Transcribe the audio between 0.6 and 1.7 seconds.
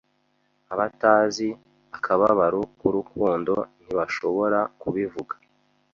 Abatazi